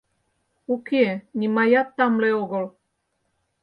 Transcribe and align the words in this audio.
Уке, 0.73 1.05
нимаят 1.39 1.87
тамле 1.97 2.29
огыл. 2.43 2.65